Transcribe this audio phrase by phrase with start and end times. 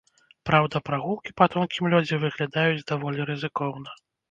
[0.49, 3.99] Праўда, прагулкі па тонкім лёдзе выглядаюць даволі рызыкоўна.